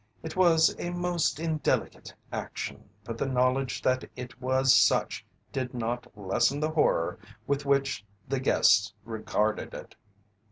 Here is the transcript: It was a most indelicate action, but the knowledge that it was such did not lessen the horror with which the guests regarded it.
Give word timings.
It 0.23 0.35
was 0.35 0.75
a 0.79 0.89
most 0.89 1.39
indelicate 1.39 2.11
action, 2.33 2.89
but 3.03 3.19
the 3.19 3.27
knowledge 3.27 3.83
that 3.83 4.03
it 4.15 4.41
was 4.41 4.73
such 4.73 5.23
did 5.51 5.75
not 5.75 6.07
lessen 6.17 6.59
the 6.59 6.71
horror 6.71 7.19
with 7.45 7.67
which 7.67 8.03
the 8.27 8.39
guests 8.39 8.95
regarded 9.05 9.75
it. 9.75 9.95